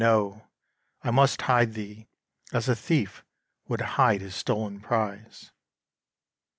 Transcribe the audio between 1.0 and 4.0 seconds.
I must hide Thee as a thief would